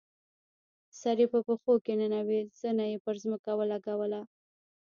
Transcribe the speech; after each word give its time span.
سر 0.99 1.17
یې 1.21 1.27
په 1.33 1.39
پښو 1.47 1.73
کې 1.85 1.93
ننویست، 1.99 2.55
زنه 2.61 2.83
یې 2.91 2.97
پر 3.05 3.15
ځمکه 3.23 3.51
ولګوله. 3.55 4.21